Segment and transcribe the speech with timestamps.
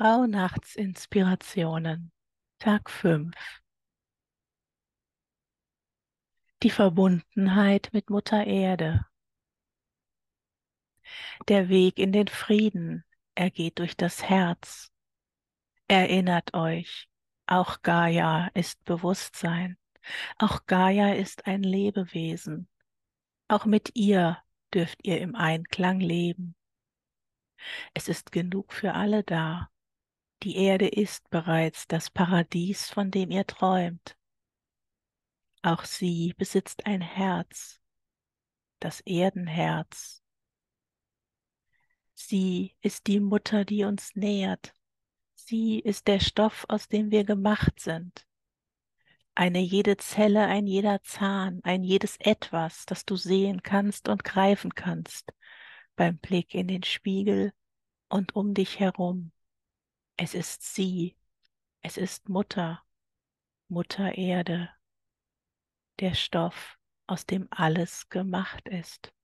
[0.00, 2.10] Rauhnachtsinspirationen,
[2.58, 3.36] Tag 5.
[6.62, 9.04] Die Verbundenheit mit Mutter Erde.
[11.48, 14.90] Der Weg in den Frieden, er geht durch das Herz.
[15.86, 17.10] Erinnert euch,
[17.44, 19.76] auch Gaia ist Bewusstsein,
[20.38, 22.70] auch Gaia ist ein Lebewesen.
[23.48, 24.38] Auch mit ihr
[24.72, 26.56] dürft ihr im Einklang leben.
[27.92, 29.68] Es ist genug für alle da.
[30.42, 34.16] Die Erde ist bereits das Paradies, von dem ihr träumt.
[35.62, 37.78] Auch sie besitzt ein Herz,
[38.78, 40.22] das Erdenherz.
[42.14, 44.74] Sie ist die Mutter, die uns nährt.
[45.34, 48.26] Sie ist der Stoff, aus dem wir gemacht sind.
[49.34, 54.74] Eine jede Zelle, ein jeder Zahn, ein jedes Etwas, das du sehen kannst und greifen
[54.74, 55.32] kannst
[55.96, 57.52] beim Blick in den Spiegel
[58.08, 59.32] und um dich herum.
[60.22, 61.16] Es ist sie,
[61.80, 62.84] es ist Mutter,
[63.68, 64.68] Mutter Erde,
[65.98, 69.14] der Stoff, aus dem alles gemacht ist.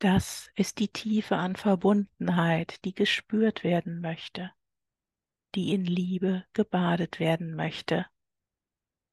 [0.00, 4.50] Das ist die Tiefe an Verbundenheit, die gespürt werden möchte,
[5.54, 8.04] die in Liebe gebadet werden möchte,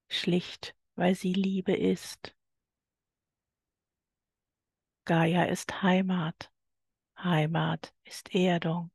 [0.09, 2.36] schlicht weil sie Liebe ist.
[5.07, 6.51] Gaia ist Heimat.
[7.17, 8.91] Heimat ist Erdung.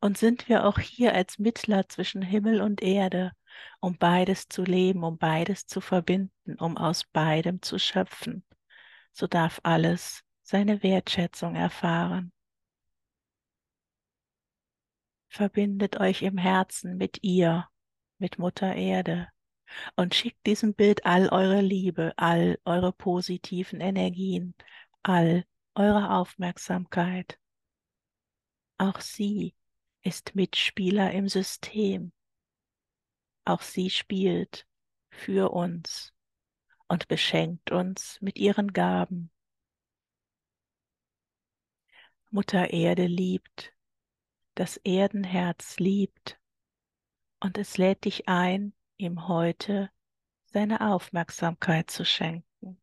[0.00, 3.30] Und sind wir auch hier als Mittler zwischen Himmel und Erde,
[3.80, 8.44] um beides zu leben, um beides zu verbinden, um aus beidem zu schöpfen,
[9.12, 12.32] so darf alles seine Wertschätzung erfahren.
[15.28, 17.68] Verbindet euch im Herzen mit ihr,
[18.18, 19.28] mit Mutter Erde,
[19.96, 24.54] und schickt diesem Bild all eure Liebe, all eure positiven Energien,
[25.02, 25.44] all
[25.74, 27.38] eure Aufmerksamkeit.
[28.78, 29.54] Auch sie
[30.02, 32.12] ist Mitspieler im System.
[33.44, 34.66] Auch sie spielt
[35.10, 36.12] für uns
[36.88, 39.30] und beschenkt uns mit ihren Gaben.
[42.30, 43.72] Mutter Erde liebt,
[44.54, 46.38] das Erdenherz liebt
[47.40, 49.90] und es lädt dich ein, ihm heute
[50.46, 52.80] seine Aufmerksamkeit zu schenken.